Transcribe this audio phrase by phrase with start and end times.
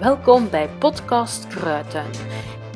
[0.00, 2.10] Welkom bij Podcast Kruidtuin.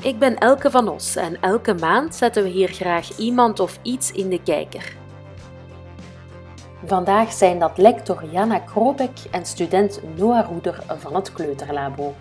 [0.03, 4.13] Ik ben Elke van Os en elke maand zetten we hier graag iemand of iets
[4.13, 4.97] in de kijker.
[6.85, 12.15] Vandaag zijn dat lector Jana Krobek en student Noah Roeder van het Kleuterlabo.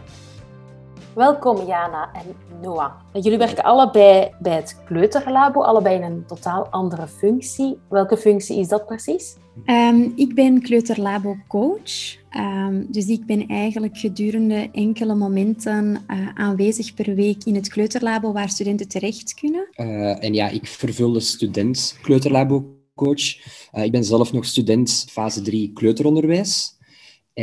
[1.16, 2.92] Welkom Jana en Noah.
[3.14, 7.78] Jullie werken allebei bij het Kleuterlabo, allebei in een totaal andere functie.
[7.90, 9.36] Welke functie is dat precies?
[9.66, 12.18] Um, ik ben Kleuterlabo-coach.
[12.38, 18.32] Um, dus ik ben eigenlijk gedurende enkele momenten uh, aanwezig per week in het Kleuterlabo
[18.32, 19.68] waar studenten terecht kunnen.
[19.76, 23.38] Uh, en ja, ik vervul de student Kleuterlabo-coach.
[23.74, 26.80] Uh, ik ben zelf nog student fase 3 kleuteronderwijs.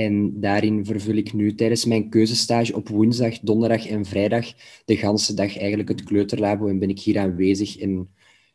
[0.05, 4.47] En daarin vervul ik nu tijdens mijn keuzestage op woensdag, donderdag en vrijdag
[4.85, 8.09] de ganse dag eigenlijk het kleuterlabo en ben ik hier aanwezig en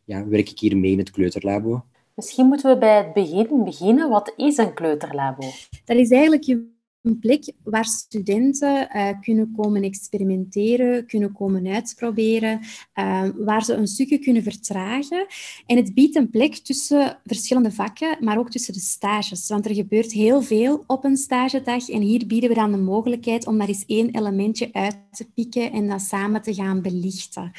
[0.04, 1.84] ja, werk ik hier mee in het kleuterlabo.
[2.16, 4.10] Misschien moeten we bij het begin beginnen.
[4.10, 5.42] Wat is een kleuterlabo?
[5.86, 6.73] Dat is eigenlijk je
[7.04, 12.60] een plek waar studenten uh, kunnen komen experimenteren, kunnen komen uitproberen,
[12.96, 15.26] uh, waar ze een stukje kunnen vertragen.
[15.66, 19.48] En het biedt een plek tussen verschillende vakken, maar ook tussen de stages.
[19.48, 23.48] Want er gebeurt heel veel op een stagedag en hier bieden we dan de mogelijkheid
[23.48, 27.52] om daar eens één elementje uit te pikken en dat samen te gaan belichten.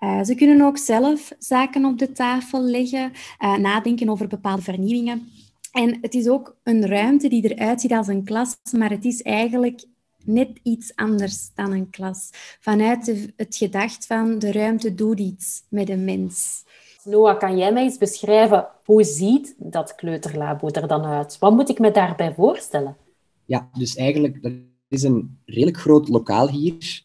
[0.00, 5.30] Uh, ze kunnen ook zelf zaken op de tafel leggen, nadenken over bepaalde vernieuwingen.
[5.72, 9.22] En het is ook een ruimte die eruit ziet als een klas, maar het is
[9.22, 9.84] eigenlijk
[10.24, 12.30] net iets anders dan een klas.
[12.60, 16.64] Vanuit het gedacht van de ruimte doet iets met een mens.
[17.04, 21.38] Noah, kan jij mij eens beschrijven hoe ziet dat kleuterlabo er dan uit?
[21.38, 22.96] Wat moet ik me daarbij voorstellen?
[23.44, 24.52] Ja, dus eigenlijk dat
[24.88, 27.02] is een redelijk groot lokaal hier,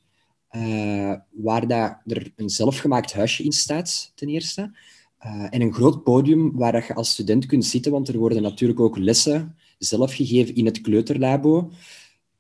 [0.52, 4.72] uh, waar dat er een zelfgemaakt huisje in staat, ten eerste.
[5.50, 8.80] En een groot podium waar dat je als student kunt zitten, want er worden natuurlijk
[8.80, 11.72] ook lessen zelf gegeven in het kleuterlabo.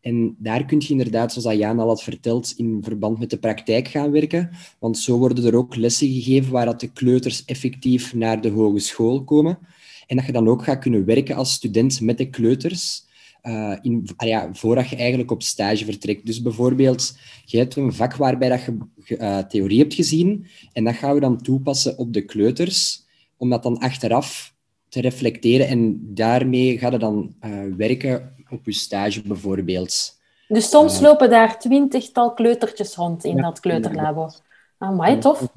[0.01, 3.87] En daar kun je inderdaad, zoals Jan al had verteld, in verband met de praktijk
[3.87, 4.49] gaan werken.
[4.79, 9.23] Want zo worden er ook lessen gegeven waar dat de kleuters effectief naar de hogeschool
[9.23, 9.59] komen.
[10.07, 13.06] En dat je dan ook gaat kunnen werken als student met de kleuters
[13.47, 16.25] uh, in, ah ja, voordat je eigenlijk op stage vertrekt.
[16.25, 18.77] Dus bijvoorbeeld, je hebt een vak waarbij dat je
[19.17, 23.05] uh, theorie hebt gezien en dat gaan we dan toepassen op de kleuters,
[23.37, 24.55] om dat dan achteraf
[24.89, 30.15] te reflecteren en daarmee gaat je dan uh, werken op je stage bijvoorbeeld.
[30.47, 34.29] Dus soms lopen daar twintigtal kleutertjes rond in ja, dat kleuterlabo.
[34.77, 35.47] Amai, tof.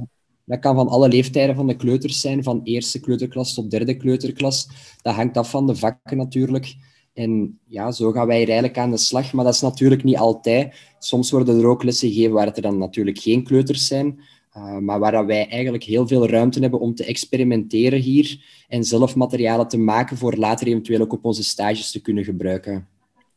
[0.44, 4.68] Dat kan van alle leeftijden van de kleuters zijn, van eerste kleuterklas tot derde kleuterklas.
[5.02, 6.74] Dat hangt af van de vakken natuurlijk.
[7.14, 9.32] En ja, zo gaan wij er eigenlijk aan de slag.
[9.32, 10.74] Maar dat is natuurlijk niet altijd.
[10.98, 14.20] Soms worden er ook lessen gegeven waar er dan natuurlijk geen kleuters zijn.
[14.56, 19.16] Uh, maar waar wij eigenlijk heel veel ruimte hebben om te experimenteren hier en zelf
[19.16, 22.88] materialen te maken voor later eventueel ook op onze stages te kunnen gebruiken.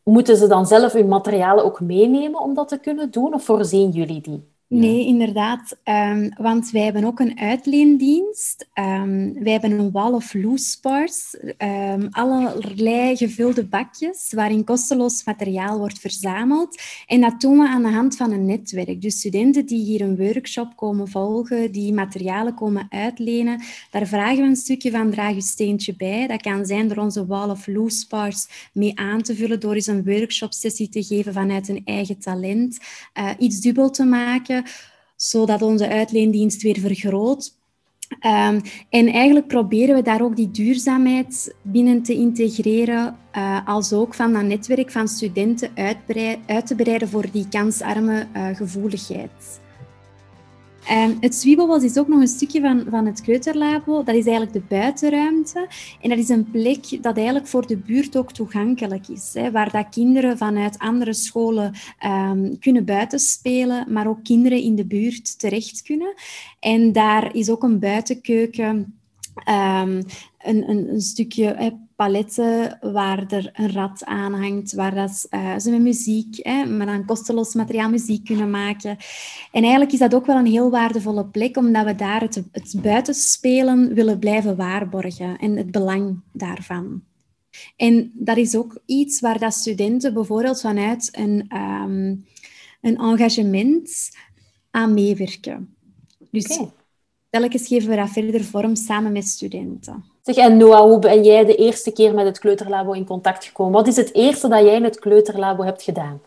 [0.04, 3.90] Moeten ze dan zelf hun materialen ook meenemen om dat te kunnen doen of voorzien
[3.90, 4.53] jullie die?
[4.80, 5.78] Nee, inderdaad.
[5.84, 8.68] Um, want wij hebben ook een uitleendienst.
[8.74, 11.38] Um, wij hebben een wall of loose parts.
[11.58, 16.82] Um, allerlei gevulde bakjes waarin kosteloos materiaal wordt verzameld.
[17.08, 19.02] En dat doen we aan de hand van een netwerk.
[19.02, 23.62] Dus studenten die hier een workshop komen volgen, die materialen komen uitlenen,
[23.92, 26.28] daar vragen we een stukje van draag je steentje bij.
[26.28, 29.88] Dat kan zijn door onze wall of loose parts mee aan te vullen, door eens
[29.88, 32.78] een workshop-sessie te geven vanuit een eigen talent,
[33.20, 34.63] uh, iets dubbel te maken
[35.16, 37.62] zodat onze uitleendienst weer vergroot.
[38.14, 44.14] Um, en eigenlijk proberen we daar ook die duurzaamheid binnen te integreren, uh, als ook
[44.14, 45.72] van dat netwerk van studenten
[46.46, 49.62] uit te breiden voor die kansarme uh, gevoeligheid.
[50.92, 54.04] Um, het Zwiebelbos is ook nog een stukje van, van het Kleuterlabo.
[54.04, 55.68] Dat is eigenlijk de buitenruimte.
[56.02, 59.32] En dat is een plek dat eigenlijk voor de buurt ook toegankelijk is.
[59.34, 61.74] Hè, waar dat kinderen vanuit andere scholen
[62.06, 66.14] um, kunnen buitenspelen, maar ook kinderen in de buurt terecht kunnen.
[66.60, 68.98] En daar is ook een buitenkeuken
[69.36, 70.04] Um,
[70.40, 75.72] een, een, een, stukje paletten waar er een rad aan hangt, waar dat, uh, ze
[75.72, 78.98] met muziek, hè, maar kosteloos materiaal muziek kunnen maken.
[79.52, 82.76] En eigenlijk is dat ook wel een heel waardevolle plek, omdat we daar het, het
[82.82, 87.02] buitenspelen willen blijven waarborgen en het belang daarvan.
[87.76, 92.26] En dat is ook iets waar dat studenten bijvoorbeeld vanuit een, um,
[92.82, 94.10] een engagement
[94.72, 95.76] aan meewerken.
[96.32, 96.60] Dus.
[97.40, 100.04] Telkens geven we dat verder vorm samen met studenten.
[100.22, 103.74] Zeg, en Noah, hoe ben jij de eerste keer met het Kleuterlabo in contact gekomen?
[103.74, 106.22] Wat is het eerste dat jij in het Kleuterlabo hebt gedaan?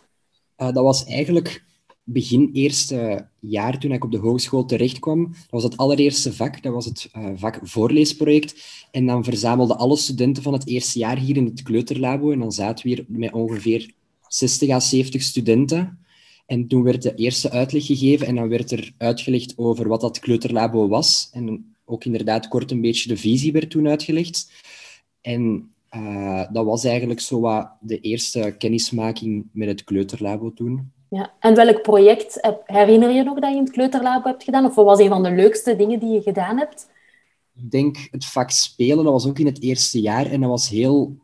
[0.56, 1.64] Uh, dat was eigenlijk
[2.02, 5.22] begin eerste jaar toen ik op de hogeschool terechtkwam.
[5.32, 8.54] Dat was het allereerste vak, dat was het uh, vak voorleesproject.
[8.90, 12.30] En dan verzamelden alle studenten van het eerste jaar hier in het Kleuterlabo.
[12.32, 13.90] En dan zaten we hier met ongeveer
[14.28, 16.05] 60 à 70 studenten.
[16.46, 20.18] En toen werd de eerste uitleg gegeven en dan werd er uitgelegd over wat dat
[20.18, 21.30] kleuterlabo was.
[21.32, 24.52] En ook inderdaad kort een beetje de visie werd toen uitgelegd.
[25.20, 30.92] En uh, dat was eigenlijk zo wat de eerste kennismaking met het kleuterlabo toen.
[31.08, 31.32] Ja.
[31.40, 34.64] En welk project herinner je nog dat je in het kleuterlabo hebt gedaan?
[34.64, 36.88] Of wat was een van de leukste dingen die je gedaan hebt?
[37.56, 40.26] Ik denk het vak spelen, dat was ook in het eerste jaar.
[40.26, 41.16] En dat was heel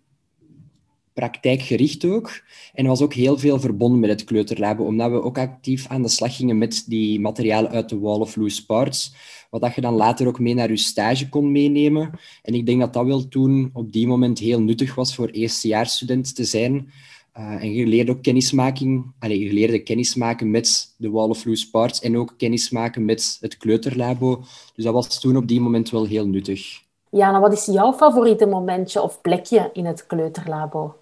[1.15, 2.43] praktijkgericht ook.
[2.75, 6.09] En was ook heel veel verbonden met het kleuterlabo, omdat we ook actief aan de
[6.09, 9.15] slag gingen met die materialen uit de Wall of Loose Parts,
[9.51, 12.11] wat dat je dan later ook mee naar je stage kon meenemen.
[12.43, 16.35] En ik denk dat dat wel toen op die moment heel nuttig was voor eerstejaarsstudent
[16.35, 16.93] te zijn.
[17.39, 21.71] Uh, en je leerde ook kennismaking, allez, je leerde kennismaken met de Wall of Loose
[21.71, 24.43] Parts en ook kennismaken met het kleuterlabo.
[24.75, 26.83] Dus dat was toen op die moment wel heel nuttig.
[27.11, 30.95] Ja, nou wat is jouw favoriete momentje of plekje in het kleuterlabo?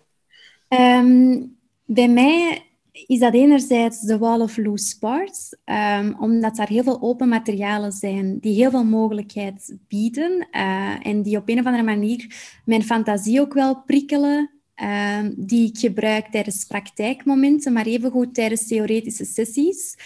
[0.71, 1.43] Ehm,
[1.85, 2.63] bij mij
[2.93, 7.93] is dat enerzijds de Wall of Loose Parts, um, omdat daar heel veel open materialen
[7.93, 12.83] zijn die heel veel mogelijkheid bieden uh, en die op een of andere manier mijn
[12.83, 14.51] fantasie ook wel prikkelen,
[14.83, 19.97] um, die ik gebruik tijdens praktijkmomenten, maar evengoed tijdens theoretische sessies.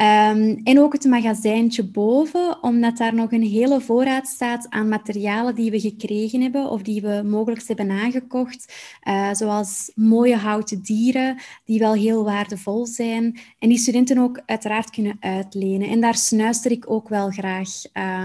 [0.00, 5.54] Um, en ook het magazijntje boven, omdat daar nog een hele voorraad staat aan materialen
[5.54, 8.74] die we gekregen hebben of die we mogelijk hebben aangekocht.
[9.08, 13.38] Uh, zoals mooie houten dieren, die wel heel waardevol zijn.
[13.58, 15.88] En die studenten ook uiteraard kunnen uitlenen.
[15.88, 17.68] En daar snuister ik ook wel graag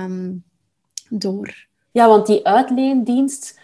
[0.06, 0.44] um,
[1.10, 1.68] door.
[1.92, 3.60] Ja, want die uitleendienst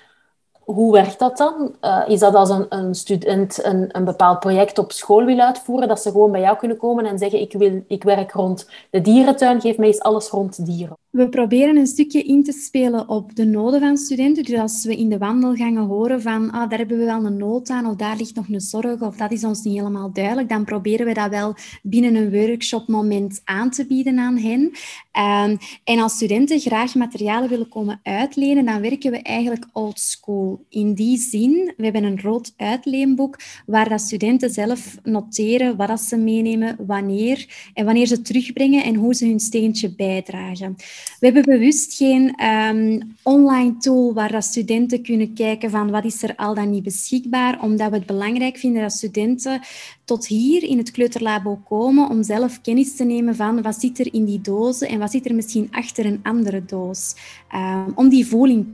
[0.68, 1.76] hoe werkt dat dan?
[1.82, 5.88] Uh, is dat als een, een student een, een bepaald project op school wil uitvoeren,
[5.88, 9.02] dat ze gewoon bij jou kunnen komen en zeggen: Ik, wil, ik werk rond de
[9.02, 10.98] dierentuin, geef mij eens alles rond dieren?
[11.18, 14.44] We proberen een stukje in te spelen op de noden van studenten.
[14.44, 17.70] Dus als we in de wandelgangen horen van ah, daar hebben we wel een nood
[17.70, 20.66] aan, of daar ligt nog een zorg, of dat is ons niet helemaal duidelijk, dan
[20.66, 24.60] proberen we dat wel binnen een workshopmoment aan te bieden aan hen.
[24.62, 30.66] Um, en als studenten graag materialen willen komen uitlenen, dan werken we eigenlijk old school.
[30.70, 36.02] In die zin, we hebben een rood uitleenboek waar dat studenten zelf noteren wat dat
[36.02, 40.76] ze meenemen, wanneer en wanneer ze terugbrengen en hoe ze hun steentje bijdragen.
[41.20, 46.36] We hebben bewust geen um, online tool waar studenten kunnen kijken van wat is er
[46.36, 49.62] al dan niet beschikbaar, omdat we het belangrijk vinden dat studenten
[50.06, 54.14] tot hier in het kleuterlabo komen om zelf kennis te nemen van wat zit er
[54.14, 57.16] in die dozen en wat zit er misschien achter een andere doos.
[57.56, 58.66] Um, om die voeling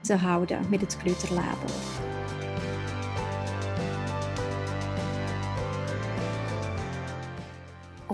[0.00, 1.66] te houden met het kleuterlabo.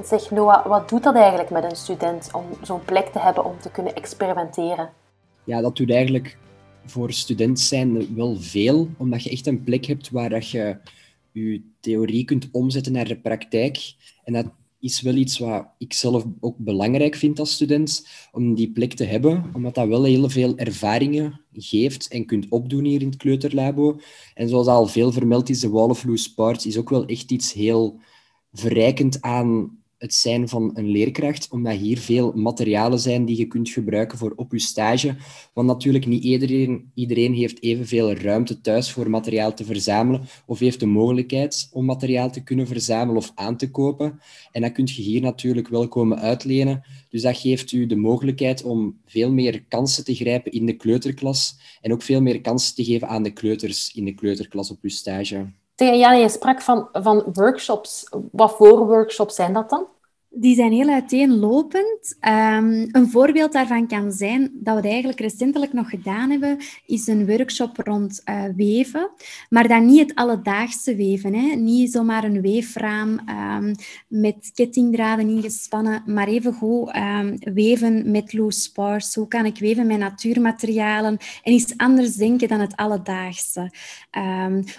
[0.05, 3.59] Zeg Noah, wat doet dat eigenlijk met een student om zo'n plek te hebben om
[3.61, 4.91] te kunnen experimenteren?
[5.45, 6.39] Ja, dat doet eigenlijk
[6.85, 10.79] voor studenten zijn wel veel, omdat je echt een plek hebt waar dat je
[11.33, 13.95] je theorie kunt omzetten naar de praktijk.
[14.25, 14.47] En dat
[14.81, 19.05] is wel iets wat ik zelf ook belangrijk vind als student, om die plek te
[19.05, 24.01] hebben, omdat dat wel heel veel ervaringen geeft en kunt opdoen hier in het kleuterlabo.
[24.35, 27.31] En zoals al veel vermeld is, de Wall of Loose Parts is ook wel echt
[27.31, 28.01] iets heel
[28.53, 33.69] verrijkend aan het zijn van een leerkracht, omdat hier veel materialen zijn die je kunt
[33.69, 35.17] gebruiken voor op je stage.
[35.53, 40.81] Want natuurlijk niet iedereen, iedereen heeft evenveel ruimte thuis voor materiaal te verzamelen of heeft
[40.81, 44.21] de mogelijkheid om materiaal te kunnen verzamelen of aan te kopen.
[44.53, 46.83] En dat kun je hier natuurlijk wel komen uitlenen.
[47.09, 51.59] Dus dat geeft u de mogelijkheid om veel meer kansen te grijpen in de kleuterklas
[51.81, 54.91] en ook veel meer kansen te geven aan de kleuters in de kleuterklas op uw
[54.91, 55.47] stage.
[55.79, 58.09] Ja, je sprak van, van workshops.
[58.33, 59.87] Wat voor workshops zijn dat dan?
[60.31, 62.17] Die zijn heel uiteenlopend.
[62.21, 67.27] Um, een voorbeeld daarvan kan zijn dat we eigenlijk recentelijk nog gedaan hebben, is een
[67.27, 69.11] workshop rond uh, weven.
[69.49, 71.35] Maar dan niet het alledaagse weven.
[71.35, 71.55] Hè.
[71.55, 73.75] Niet zomaar een weefraam um,
[74.09, 79.15] met kettingdraden ingespannen, maar even goed um, weven met loose spars.
[79.15, 83.71] Hoe kan ik weven met natuurmaterialen en iets anders denken dan het alledaagse.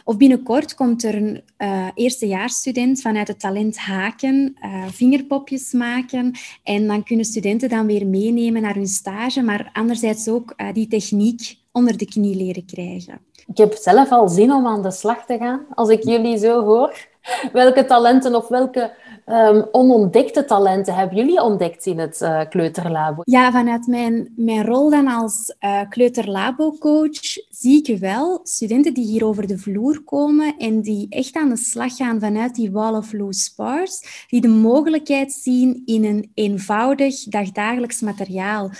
[0.03, 5.38] of binnenkort komt er een uh, eerstejaarsstudent vanuit het talent Haken, uh, vingerpop
[5.71, 6.31] maken.
[6.63, 10.87] En dan kunnen studenten dan weer meenemen naar hun stage, maar anderzijds ook uh, die
[10.87, 13.21] techniek onder de knie leren krijgen.
[13.47, 16.63] Ik heb zelf al zin om aan de slag te gaan, als ik jullie zo
[16.63, 17.07] hoor.
[17.53, 18.93] Welke talenten of welke
[19.29, 23.21] um, onontdekte talenten hebben jullie ontdekt in het uh, kleuterlabo?
[23.23, 27.19] Ja, vanuit mijn, mijn rol dan als uh, kleuterlabo-coach
[27.49, 31.57] zie ik wel studenten die hier over de vloer komen en die echt aan de
[31.57, 37.23] slag gaan vanuit die wall of loose spars, die de mogelijkheid zien in een eenvoudig
[37.23, 38.71] dagdagelijks materiaal.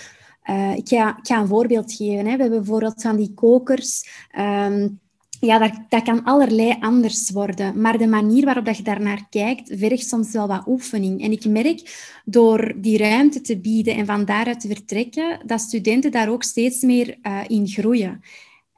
[0.50, 2.26] Uh, ik, ga, een voorbeeld geven.
[2.26, 2.36] Hè.
[2.36, 4.10] We hebben bijvoorbeeld van die kokers...
[4.40, 5.00] Um,
[5.40, 7.82] ja, dat, dat kan allerlei anders worden.
[7.82, 11.22] Maar de manier waarop dat je daarnaar kijkt, vergt soms wel wat oefening.
[11.24, 16.12] En ik merk door die ruimte te bieden en van daaruit te vertrekken, dat studenten
[16.12, 18.22] daar ook steeds meer uh, in groeien.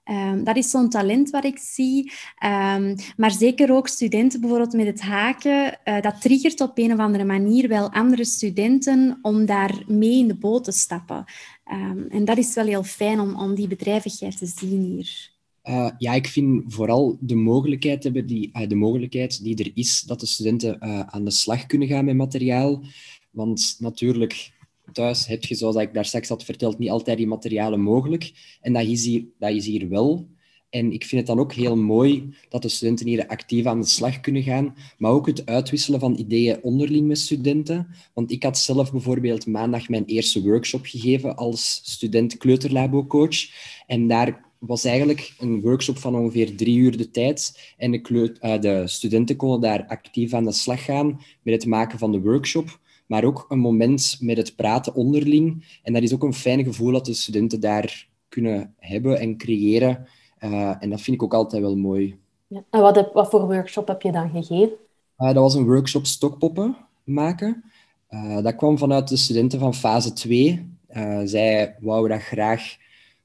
[0.05, 2.11] Um, dat is zo'n talent wat ik zie.
[2.45, 5.79] Um, maar zeker ook studenten bijvoorbeeld met het haken.
[5.85, 10.27] Uh, dat triggert op een of andere manier wel andere studenten om daar mee in
[10.27, 11.25] de boot te stappen.
[11.71, 15.30] Um, en dat is wel heel fijn om, om die bedrijvigheid te zien hier.
[15.69, 20.01] Uh, ja, ik vind vooral de mogelijkheid, hebben die, uh, de mogelijkheid die er is
[20.01, 22.83] dat de studenten uh, aan de slag kunnen gaan met materiaal.
[23.31, 24.51] Want natuurlijk,
[24.91, 28.31] thuis heb je, zoals ik daar straks had verteld, niet altijd die materialen mogelijk.
[28.61, 30.29] En dat is hier, dat is hier wel.
[30.69, 33.87] En ik vind het dan ook heel mooi dat de studenten hier actief aan de
[33.87, 37.87] slag kunnen gaan, maar ook het uitwisselen van ideeën onderling met studenten.
[38.13, 43.49] Want ik had zelf bijvoorbeeld maandag mijn eerste workshop gegeven als student kleuterlabo-coach.
[43.87, 47.73] En daar was eigenlijk een workshop van ongeveer drie uur de tijd.
[47.77, 51.99] En de, uh, de studenten konden daar actief aan de slag gaan met het maken
[51.99, 52.79] van de workshop
[53.11, 55.79] maar ook een moment met het praten onderling.
[55.83, 60.07] En dat is ook een fijn gevoel dat de studenten daar kunnen hebben en creëren.
[60.39, 62.19] Uh, en dat vind ik ook altijd wel mooi.
[62.47, 62.63] Ja.
[62.69, 64.77] En wat, heb, wat voor workshop heb je dan gegeven?
[65.17, 67.63] Uh, dat was een workshop stokpoppen maken.
[68.41, 70.69] Dat kwam vanuit de studenten van fase 2.
[71.23, 72.75] zij wouden dat graag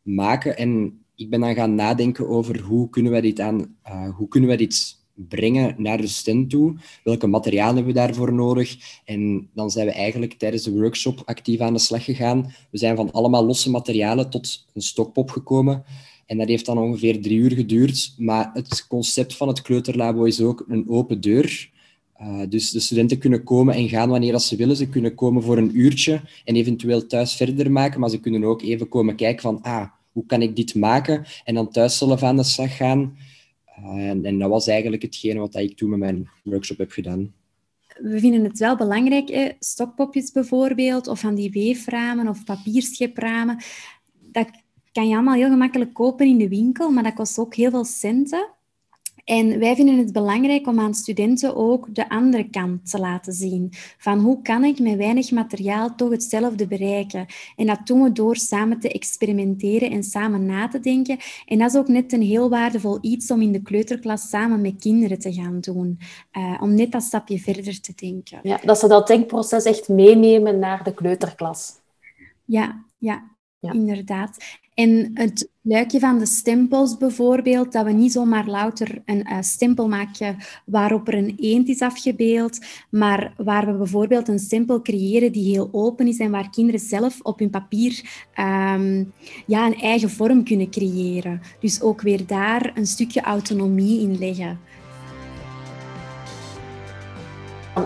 [0.02, 0.56] maken.
[0.56, 3.76] En ik ben dan gaan nadenken over hoe kunnen wij dit, aan,
[4.16, 6.74] hoe kunnen wij dit brengen naar de student toe.
[7.04, 8.76] Welke materialen hebben we daarvoor nodig?
[9.04, 12.54] En dan zijn we eigenlijk tijdens de workshop actief aan de slag gegaan.
[12.70, 15.84] We zijn van allemaal losse materialen tot een stokpop gekomen.
[16.26, 18.14] En dat heeft dan ongeveer drie uur geduurd.
[18.16, 21.74] Maar het concept van het kleuterlabo is ook een open deur.
[22.20, 24.76] Uh, dus de studenten kunnen komen en gaan wanneer ze willen.
[24.76, 28.00] Ze kunnen komen voor een uurtje en eventueel thuis verder maken.
[28.00, 31.24] Maar ze kunnen ook even komen kijken van, ah, hoe kan ik dit maken?
[31.44, 33.16] En dan thuis zelf aan de slag gaan.
[33.78, 37.34] Uh, en, en, dat was eigenlijk hetgene wat ik toen met mijn workshop heb gedaan.
[37.98, 43.58] We vinden het wel belangrijk, stokpopjes bijvoorbeeld, of van die weeframen of papierschepramen.
[44.32, 44.48] Dat
[44.92, 47.84] kan je allemaal heel gemakkelijk kopen in de winkel, maar dat kost ook heel veel
[47.84, 48.48] centen.
[49.26, 53.72] En wij vinden het belangrijk om aan studenten ook de andere kant te laten zien.
[53.98, 57.26] Van hoe kan ik met weinig materiaal toch hetzelfde bereiken?
[57.56, 61.18] En dat doen we door samen te experimenteren en samen na te denken.
[61.46, 64.80] En dat is ook net een heel waardevol iets om in de kleuterklas samen met
[64.80, 65.98] kinderen te gaan doen.
[66.32, 68.38] Uh, om net dat stapje verder te denken.
[68.42, 71.72] Ja, dat ze dat denkproces echt meenemen naar de kleuterklas.
[72.44, 73.35] Ja, ja,
[73.72, 74.36] inderdaad.
[74.76, 79.88] En het luikje van de stempels bijvoorbeeld, dat we niet zomaar louter een uh, stempel
[79.88, 82.58] maken waarop er een eend is afgebeeld,
[82.90, 87.20] maar waar we bijvoorbeeld een stempel creëren die heel open is en waar kinderen zelf
[87.22, 89.12] op hun papier um,
[89.46, 91.40] ja, een eigen vorm kunnen creëren.
[91.60, 94.58] Dus ook weer daar een stukje autonomie in leggen.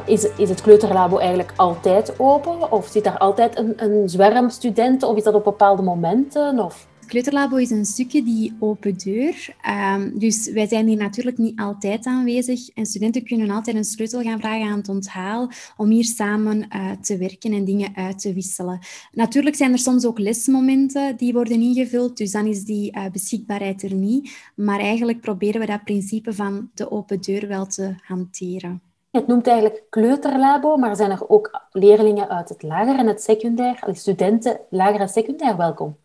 [0.06, 2.72] Is, is het kleuterlabo eigenlijk altijd open?
[2.72, 5.08] Of zit daar altijd een, een zwerm studenten?
[5.08, 6.58] Of is dat op bepaalde momenten?
[6.58, 6.88] Of?
[7.00, 9.54] Het kleuterlabo is een stukje die open deur.
[9.94, 12.68] Um, dus wij zijn hier natuurlijk niet altijd aanwezig.
[12.68, 16.90] En studenten kunnen altijd een sleutel gaan vragen aan het onthaal om hier samen uh,
[17.00, 18.78] te werken en dingen uit te wisselen.
[19.12, 22.16] Natuurlijk zijn er soms ook lesmomenten die worden ingevuld.
[22.16, 24.30] Dus dan is die uh, beschikbaarheid er niet.
[24.54, 28.89] Maar eigenlijk proberen we dat principe van de open deur wel te hanteren.
[29.10, 33.84] Het noemt eigenlijk kleuterlabo, maar zijn er ook leerlingen uit het lager en het secundair,
[33.92, 35.96] studenten lager en secundair welkom?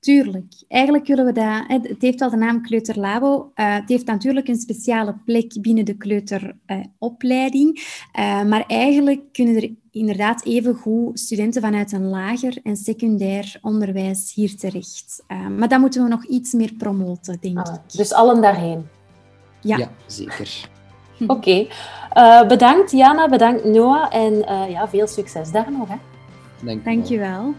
[0.00, 0.52] Tuurlijk.
[0.68, 1.64] Eigenlijk willen we dat...
[1.66, 3.52] Het heeft al de naam Kleuterlabo.
[3.54, 7.78] Uh, het heeft natuurlijk een speciale plek binnen de kleuteropleiding.
[8.18, 14.32] Uh, maar eigenlijk kunnen er inderdaad even goed studenten vanuit een lager en secundair onderwijs
[14.34, 15.22] hier terecht.
[15.28, 17.92] Uh, maar dat moeten we nog iets meer promoten, denk ah, ik.
[17.96, 18.86] Dus allen daarheen?
[19.60, 20.74] Ja, ja zeker.
[21.20, 21.32] Oké.
[21.32, 21.68] Okay.
[22.16, 25.88] Uh, bedankt Jana, bedankt Noah en uh, ja, veel succes daar nog.
[25.88, 25.96] Hè.
[26.60, 27.54] Dank Dankjewel.